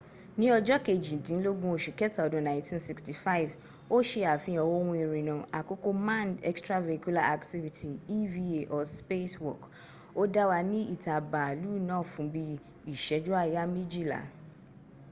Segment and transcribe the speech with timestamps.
[0.39, 3.51] ni ojo kejidinlogun osu keta odun 1965
[3.95, 9.61] o se afihan ohun irinna akoko manned extravehicular activity eva or spacewalk”
[10.21, 12.43] o da wa ni ita baalu naa fun bi
[12.93, 14.19] iseju aya mejila